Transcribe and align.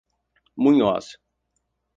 Munhoz 0.61 1.07